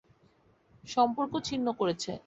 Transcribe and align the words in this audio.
সম্পর্ক 0.87 1.33
ছিন্ন 1.47 1.67
করেছে। 1.79 2.11